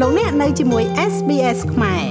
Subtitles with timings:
[0.00, 2.04] លោកអ្នកនៅជាមួយ SBS ខ្មែរ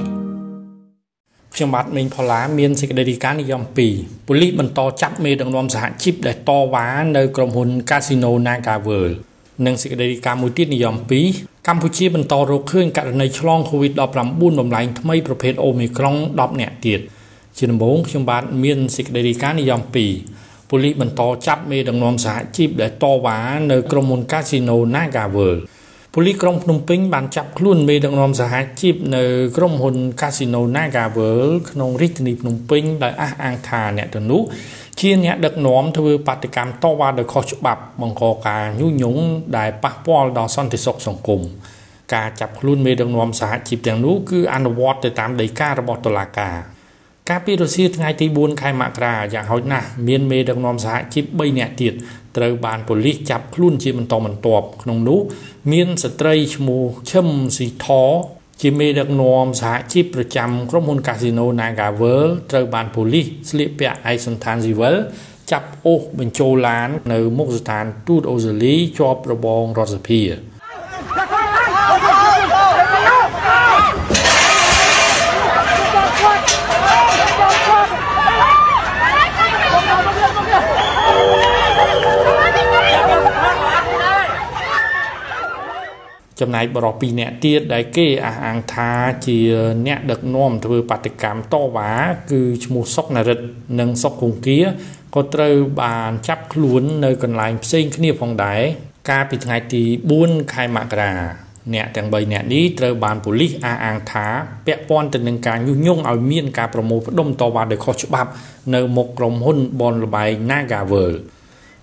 [1.54, 3.62] ខ្ញុំបាទមេងផល្លាមានសេចក្តីរាយការណ៍និយម
[3.94, 6.86] 2ប៉ូលីសបន្តចាប់មេដឹកនាំសហជីពដែលតវ៉ា
[7.16, 9.14] នៅក្រុមហ៊ុន Casino Naga World
[9.66, 10.94] និងសេចក្តីរាយការណ៍មួយទៀតនិយម
[11.30, 14.00] 2កម្ពុជាបន្តរកឃើញករណីឆ្លង COVID-19
[14.60, 17.00] បំលែងថ្មីប្រភេទ Omicron 10នាក់ទៀត
[17.56, 23.38] ជាដំបូងខ្ញុំបាទមានសេចក្តីរាយការណ៍និយម2ប៉ូលីសបន្តចាប់មេដឹកនាំសហជីពដែលតវ៉ា
[23.70, 25.62] នៅក្រុមហ៊ុន Casino Naga World
[26.16, 29.22] ប៉ូលីសក្រុងភ្នំពេញបានចាប់ខ្លួនមេដឹកនាំសហជីពនៅ
[29.56, 34.42] ក្រុមហ៊ុន Casino Naga World ក្នុងរាជធានីភ្នំពេញដោយអះអាងថាអ្នកទាំងនោះ
[35.00, 39.22] ជាអ្នកដឹកនាំធ្វើបាតកម្មតវ៉ាដោយខុសច្បាប់បង្កការញុះញង់
[39.58, 41.40] ដែលប៉ះពាល់ដល់សន្តិសុខសង្គម
[42.14, 46.56] ការចាប់ខ្លួនមេដឹកនាំសហជីពទាំងនោះគឺអនុវត្តទៅតាមដីការបស់តុលាការ
[47.28, 51.94] កាលពីរសៀលថ្ងៃទី4ខែមករាយ៉ាងហោចណាស់មានមេដឹកនាំសហជីព3នាក់ទៀត
[52.36, 55.20] ត្រូវបានប៉ូលីសចាប់ខ្លួនជាបន្តបន្ទាប់ក្នុងនោះ
[55.72, 57.86] មានស្ត្រីឈ្មោះឈឹមស៊ីថ
[58.62, 64.94] ជាមេដឹកនាំសហជីពប្រចាំក្រុមហ៊ុនកាស៊ីណូ Naga World ត្រូវបានប៉ូលីសស្លៀកពាក់ឯកសណ្ឋានស៊ីវិល
[65.50, 70.20] ចាប់អូសបញ្ចូលឡាន នៅមុខស្ថានទូតអូស្ត្រាលីជាប់របងរដ្ឋសភា
[86.40, 88.90] ចំណែកបរិប2នាក់ទៀតដែលគេអះអាងថា
[89.26, 89.38] ជា
[89.86, 91.92] អ្នកដឹកនាំធ្វើបាតកម្មតវ៉ា
[92.30, 93.46] គឺឈ្មោះសុកនរិទ្ធ
[93.80, 94.60] និងសុកគង្គា
[95.14, 98.60] ក៏ត្រូវបានចាប់ខ្លួននៅកន្លែងផ្សេងគ្នាផងដែរ
[99.10, 99.82] កាលពីថ្ងៃទី
[100.18, 101.12] 4ខែមករា
[101.74, 104.26] អ្នកទាំង3នាក់នេះត្រូវបានប៉ូលីសអះអាងថា
[104.66, 108.30] ពាក់ព័ន្ធទៅនឹងការញុះញង់ឲ្យមានការប្រមូលផ្ដុំតវ៉ាដោយខុសច្បាប់
[108.74, 111.18] នៅមុខក្រុមហ៊ុនបនលបែង Naga World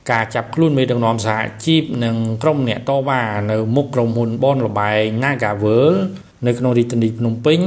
[0.09, 3.21] ការចាប់ខ្លួនមេដឹកនាំសហជីពនិងក្រុមអ្នកតវ៉ា
[3.52, 5.91] នៅមុខក្រុមហ៊ុនបនលបែង Nagavel
[6.47, 7.59] នៅក្នុងរាជធានីភ្នំពេញ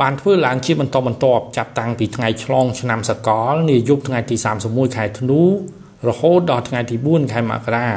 [0.00, 4.36] បានធ្វើឡើងជាបន្តបន្ទាប់ចាប់តាំងពីថ្ងៃឆ្លងឆ្នាំសកលនាយប់ថ្ងៃទី
[4.66, 5.40] 31ខែធ្នូ
[6.08, 7.88] រហូតដល់ថ្ងៃទី4ខែមករា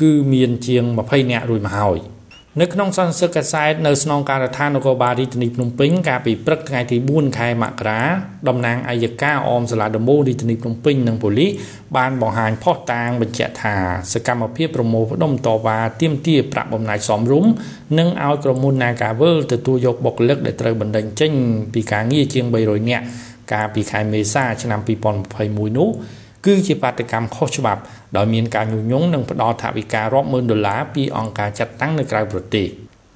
[0.00, 1.98] គឺមានជាង20នាក់រួចមកហើយ។
[2.60, 8.00] នៅក្នុងសន្និសីទកាសែតនៅស្នងការដ្ឋាននគរបាលរាជធានីភ្នំពេញកាលពីព្រឹកថ្ងៃទី4ខែមករា
[8.48, 11.50] តំណាងអัยការអមសាលាដំបូងរាជធានីភ្នំពេញនិងប៉ូលីស
[11.96, 13.74] បានបង្ហាញផុសតាងបញ្ជាក់ថា
[14.12, 17.50] សកម្មភាពប្រមូលផ្ដុំតវ៉ាទាមទារប្រាក់បំណាច់សមរម្យ
[17.98, 21.32] និងឲ្យក្រុមហ៊ុន Nagavel ទទួលយកបុគ្គលិកដែលត្រូវបណ្តេញចេញ
[21.74, 23.04] ពីការងារជាង300នាក់
[23.52, 24.80] កាលពីខែមេសាឆ្នាំ
[25.28, 25.90] 2021នោះ
[26.48, 27.80] គឺជាបាតកម្មខុសច្បាប់
[28.16, 32.68] ដោយមានការញុះញង់និងផ្ដល់ថវិការាប់ម៉ឺនដុល្លារពីអង្គការចាត់តាំងនៅក្រៅប្រទេស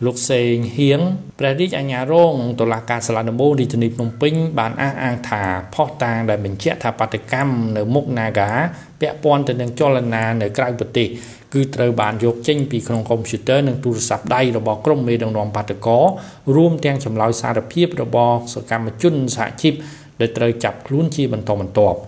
[0.06, 1.00] លោកសេងហៀង
[1.38, 5.42] ព្រះរាជអាជ្ញារងតុលាការសាលាដំបូងរាជធានីភ្នំពេញបានអះអាងថា
[5.74, 8.50] ផុសតាងដែលបញ្ជាក់ថាបាតកម្មនៅមុខ Naga
[9.00, 11.08] ពាក់ព័ន្ធទៅនឹងចលនានៅក្រៅប្រទេស
[11.54, 15.98] គឺត្រូវបានយកចេញពីក្នុងកុំព្យូទ័រនិងទូរស័ព្ទដៃរបស់ក្រុមមេដឹកនាំបាតកោ
[16.56, 19.74] រួមទាំងចម្លើយសារភាពរបស់សកម្មជនសហជីព
[20.20, 21.98] ដែលត្រូវចាប់ខ្លួនជាបន្តបន្ទាប់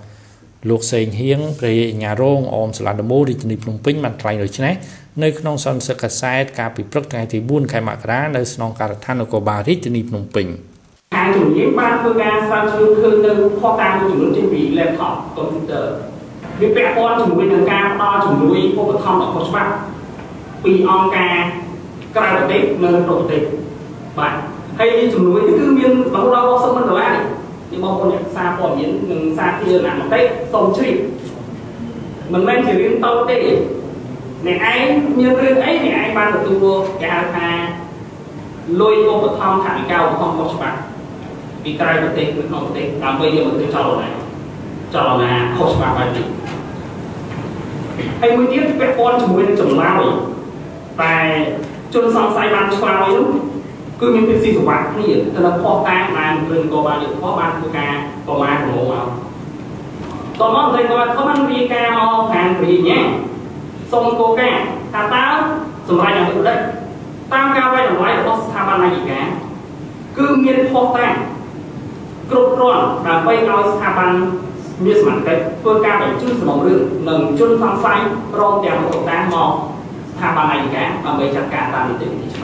[0.71, 4.75] លោកសេងហៀងព្រះអាញារងអមសាលាដំបូងរាជធានីភ្នំពេញបានថ្លែងដូចនេះ
[5.23, 10.47] នៅក្នុងសន្និសីទកាសែតកាលពីព្រឹកថ្ងៃទី4ខែមករានៅស្នងការដ្ឋាននគរបាលរាជធានីភ្នំពេញ
[11.15, 15.85] ខាងជំនាញបានធ្វើការស្រាវជ្រាវឃើញនៅផុសតាមមួយចំនួនចេញពី laptop computer
[16.61, 19.73] វាពាក់ព័ន្ធជាមួយនឹងការផ្ដល់ជំនួយឧបត្ថម្ភដល់ខុសច្បាប់
[20.65, 21.35] ពីអង្គការ
[22.17, 23.43] ក្រៅប្រទេសនិងប្រទេស
[24.19, 24.35] បាទ
[24.79, 27.25] ហើយជំនួយនេះគឺមានរហូតដល់60ម៉ឺនដុល្លារនេះ
[27.75, 30.21] ពីបងប្អូនអ្នកសារព័ត៌មាននិងសារធារណមតិ
[30.53, 30.97] សូមជ្រាប
[32.33, 33.39] មិនមែនជារឿងតូចទេ
[34.47, 34.87] អ្នកឯង
[35.19, 37.49] មានរឿងអីអ្នកឯងបានទទួលគេហៅថា
[38.81, 40.79] លុយឧបត្ថម្ភថវិកាឧបត្ថម្ភខុសច្បាប់
[41.63, 44.09] ពីក្រៅប្រទេសឬក្នុងប្រទេសដើម្បីយកមកធ្វើចលនា
[44.95, 46.27] ចលនាខុសច្បាប់បែបនេះ
[48.21, 50.03] ហើយមួយទៀតពាក់ព័ន្ធជាមួយនឹងចម្លើយ
[51.01, 51.15] តែ
[51.95, 53.29] ជនសង្ស័យបានឆ្លើយនោះ
[54.01, 57.93] គឺមានភាពស៊ីសង្វាក់គ្នាទៅនឹងផុសតាមបានព្រឹងក៏បានយុទ្ធផលបានធ្វើការ
[58.27, 59.07] ប្រមាណប្រមូលមក
[60.41, 62.99] តោះមកតែគាត់គាត់បានរៀបការមកខាងព្រីញ៉ា
[63.93, 64.51] សូមកោកា
[64.95, 65.27] ថាតើ
[65.89, 66.59] សម្រាប់យ៉ាងដូចម្ដេច
[67.33, 69.21] តាមការវាយតម្លៃរបស់ស្ថាប័ននាយិកា
[70.19, 71.15] គឺមានផុសតាម
[72.31, 74.11] គ្រប់គ្រាន់ដើម្បីឲ្យស្ថាប័ន
[74.85, 77.99] មានសមត្ថកិច្ចធ្វើការបញ្ជូនសំណុំរឿងនិងជនសង្ស័យ
[78.33, 79.51] ព្រមទាំងមកតាមមក
[80.13, 82.44] ស្ថាប័ននាយិកាដើម្បីចាត់ការតាមនីតិវិធីច្ប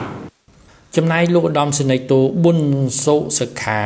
[0.97, 2.59] ចំណែកលោកឧត្តមសេនីយ៍តូប៊ុន
[3.03, 3.81] សុសខា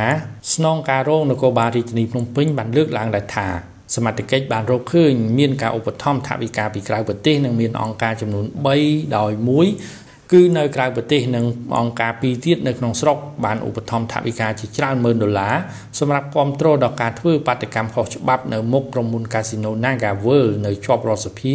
[0.54, 3.46] ស្នងការរងនគរបាលរាជធានីភ្នំពេញបានលើកឡើងដែរថា
[3.94, 8.44] សមត្ថកិច្ចបានរកឃើញមានការឧបត្ថម្ភថវិកាពីក្រៅប្រទេសនិងមានអង្គការចំនួន
[8.80, 9.30] 3ដោយ
[9.70, 11.44] 1 គឺនៅក្រៅប្រទេសនិង
[11.78, 15.54] អង្គការពីរទៀតនៅក្នុងស្រុកបានឧបត្ថម្ភថវិកាជាច្រើនម៉ឺនដុល្លារ
[15.98, 21.54] សម្រាប់គ្រប់គ្រងដល់ការធ្វើបាតកម្មខុសច្បាប់នៅមុខក្រុមហ៊ុនកាស៊ីណូ Naga World នៅជាប់រដ្ឋសភា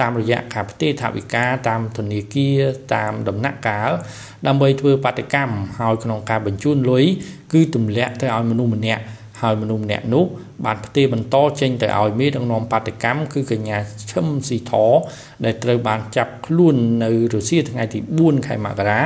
[0.00, 2.60] តាមរយៈការផ្ទេរថវិកាតាមធនាគារ
[2.94, 3.90] តាមដំណាក់កាល
[4.46, 7.04] ដើម្បីធ្វើបាតកម្មហើយក្នុងការបញ្ជូនលុយ
[7.52, 9.02] គឺទម្លាក់ទៅឲ្យមនុស្សម្នាក់
[9.40, 10.24] ហើយមនុស្សម្នាក់នោះ
[10.64, 13.78] បានផ្ទេរបន្តចេញទៅឲ្យមេដឹកនាំបាតកម្មគឺកញ្ញា
[14.10, 14.72] ឈឹមស៊ីធ
[15.44, 19.00] ដែលត្រូវបានចាប់ខ្លួននៅរុស្ស៊ីថ្ងៃទី4ខែមករា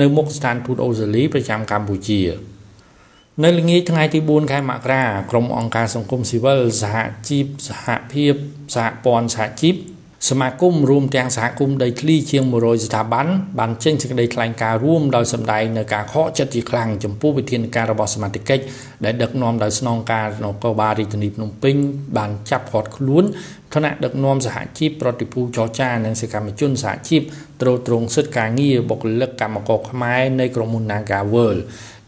[0.00, 2.22] នៅមុខស្ថានទូតអូស្ត្រាលីប្រចាំកម្ពុជា
[3.44, 6.96] នៅល្ងាចថ្ងៃទី4ខែមករាក្រុមអង្គការសង្គមស៊ីវិលសហ
[7.28, 8.34] ជីពសហភាព
[8.74, 9.74] សហព័ន្ធសហជីព
[10.26, 13.26] សមាគមរួមទាំងសហគមន៍ដីធ្លីជាង100ស្ថាប័ន
[13.58, 18.60] បានចេញសេចក្តីថ្លែងការណ៍រួមដោយសម្ដែងនៅការខកចិត្តជាខ្លាំងចំពោះវិធានការរបស់សមាជិក
[19.04, 21.74] ដែលដឹកនាំដោយស្នងការនគរបាលរាជធានីភ្នំពេញ
[22.16, 23.24] បានចាប់ឃាត់ខ្លួន
[23.74, 27.22] គណៈដឹកនាំសហជីពប្រតិភូចរចានិងសកម្មជនសហជីព
[27.60, 31.60] ត្រួតត្រងសិទ្ធិការងារបុគ្គលិកកម្មករខ្មែរនៃក្រុមហ៊ុន Naga World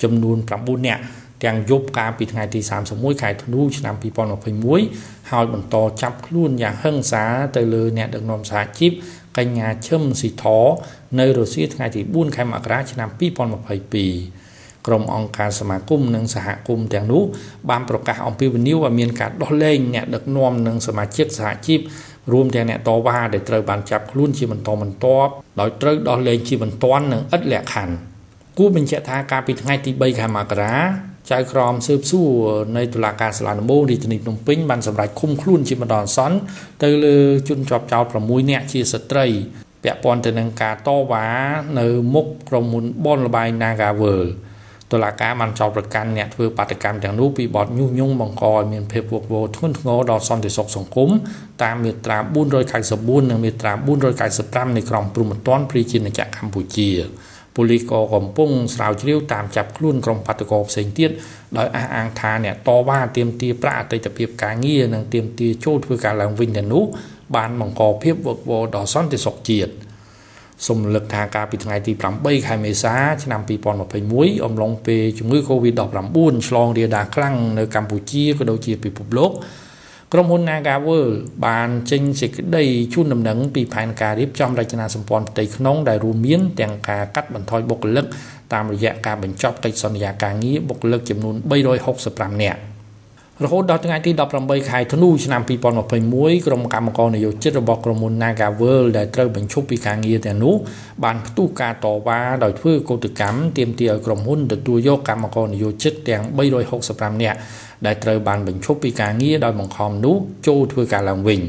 [0.03, 1.03] ចំនួន9នាក់
[1.45, 2.61] ទាំងយប់កាលពីថ្ងៃទី
[2.93, 3.95] 31ខែធ្នូឆ្នាំ
[4.63, 7.25] 2021ហើយបន្តចាប់ខ្លួនយ៉ាងហិង្សា
[7.57, 8.93] ទៅលើអ្នកដឹកនាំសហជីព
[9.39, 10.45] កញ្ញាឈឹមស៊ីធ
[11.19, 17.23] នៅរុស្ស៊ីថ្ងៃទី4ខែមករាឆ្នាំ2022ក្រុមអង្គការសមាគមនិងសហគមន៍ទាំងនោះ
[17.71, 21.81] បានប្រកាសអំពាវនាវឲ្យមានការដោះលែងអ្នកដឹកនាំនិងសមាជិកសហជីព
[22.33, 27.95] រួមទាំងអ្នកតវ៉ាដែលត្រូវបានចាប់ខ្លួនជាបន្តបន្ទាប់ដោយត្រូវដោះលែងជាបន្ទាន់និងឥតលក្ខខណ្ឌ
[28.59, 32.31] គួរបញ្ជាក់ថាកាលពីថ្ងៃទី3ខែមករា ចៅក្រមស៊ើបសួរ
[32.77, 36.37] នៃតុលាការសាលាដំបងរាជធានីភ្នំពេញបានសម្រេចឃុំខ្លួនជាបណ្ដោះអាសន្ន
[36.83, 37.17] ទៅលើ
[37.49, 39.27] ជនជាប់ចោត6នាក់ជាស្ត្រី
[39.83, 41.27] ពាក់ព័ន្ធទៅនឹងការតវ៉ា
[41.79, 44.31] នៅមុខក្រុមហ៊ុនបនលបាយ Naga World
[44.93, 51.11] តុលាការបានចោទប្រកាន់អ្នកធ្វើបាតកម្មទាំងនោះពីបទញុះញង់បង្កឲ្យមានភាពវឹកវរធ្ងន់ធ្ងរដល់សន្តិសុខសង្គម
[51.63, 52.19] តាមមាត្រា
[52.75, 53.73] 494និងមាត្រា
[54.25, 56.91] 495នៃក្រមព្រហ្មទណ្ឌប្រជាជាតិកម្ពុជា
[57.56, 61.11] ប៉ូលីសក៏កំពុងស្រាវជ្រាវតាមចាប់ខ្លួនក្រុមបាតុករផ្សេងទៀត
[61.56, 66.85] ដោយអះអាងថាអ្នកតវ៉ាទាមទារប្រាក់អតីតភាពការងារនិងទាមទារចូលធ្វើការឡើងវិញទាំងនោះ
[67.37, 69.73] បានបង្កភាពវឹកវរដល់សន្តិសុខជាតិ
[70.67, 73.41] សូមរំលឹកថាកាលពីថ្ងៃទី8ខែមេសាឆ្នាំ
[73.93, 76.19] 2021អំឡុងពេលជំងឺ Covid-19
[76.49, 79.32] ឆ្លងរាលដាលខ្លាំងនៅកម្ពុជាក៏ដូចជាពិភពលោក
[80.15, 81.17] ក្រុមហ៊ុន Naga World
[81.47, 82.65] បានចេញសេចក្តី
[82.95, 88.07] ជូនដំណឹងពីផែនការរៀបចំរចនាសម្ព័ន្ធផ្ទៃក្នុងដែលរួមមានទាំងការកាត់បន្ថយបុគ្គលិក
[88.53, 91.35] តាមរយៈការបញ្ចប់កិច្ចសន្យាការងារបុគ្គលិកចំនួន
[91.89, 92.61] 365នាក់
[93.45, 94.11] រហូតដល់ថ្ងៃទី
[94.41, 95.43] 18ខែធ្នូឆ្នាំ
[95.89, 100.55] 2021ក្រុមកម្មករនយោជិតរបស់ក្រុមហ៊ុន Naga World ដែលត្រូវបញ្ឈប់ពីការងារទាំងនោះ
[101.05, 106.23] បានផ្ទុះការតវ៉ាដោយធ្វើកោតកម្មទាមទារឲ្យក្រុមហ៊ុនទទួលយកកម្មករនយោជិតទាំង
[106.73, 107.39] 365នាក់
[107.87, 110.17] ដែលត្រូវបានបញ្ឈប់ពីការងារដោយបង្ខំនោះ
[110.47, 111.41] ចូលធ្វើការឡើងវិញ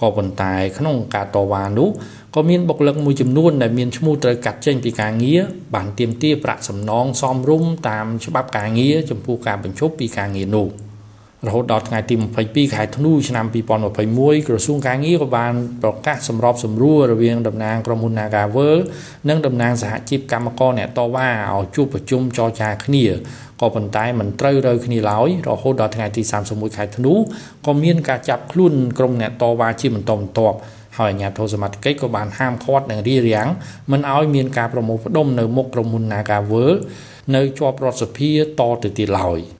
[0.00, 1.88] ក៏ប៉ុន្តែក្នុងការតវ៉ានោះ
[2.34, 5.40] ក៏មានបុគ្គលិកមួយចំនួនដែលមានឈ្មោះត្រូវកាត់ចេញពីការងារ
[5.74, 10.68] បានទាមទារប្រាក់សំណងសមរម្យតាមច្បាប់ការងារចំពោះការបញ្ឈប់ពីការងារនោះ។
[11.46, 12.14] រហូតដល់ថ្ងៃទី
[12.46, 13.46] 22ខែធ្នូឆ្នាំ
[13.96, 15.52] 2021ក្រសួងការងារក៏បាន
[15.82, 18.84] ប្រកាសសម្របសម្រួលរវាងតំណាងក្រុមហ៊ុន Naga World
[19.28, 23.04] និងតំណាងសហជីពកម្មករអ្នកតវ៉ាឲ្យជួបប្រជុំចរចាគ្នា
[23.60, 27.12] ក៏ប៉ុន្តែមិនត្រូវរើគ្នាឡើយរហូតដល់ថ្ងៃទី31ខែធ្នូ
[27.66, 30.56] ក៏មានការចាប់ខ្លួនក្រុមអ្នកតវ៉ាជាបន្តបន្ទាប់
[30.98, 33.48] ហើយអាជ្ញាធរសមត្ថកិច្ចក៏បានហាមឃាត់និងរារាំង
[33.92, 36.78] មិនឲ្យមានការប្រមូលផ្ដុំនៅមុខក្រុមហ៊ុន Naga World
[37.34, 39.40] នៅជាប់រដ្ឋសភាតទៅទៀតឡើយ។